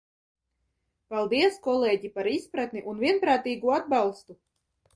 [1.15, 4.41] Paldies, kolēģi, par izpratni un vienprātīgo atbalstu!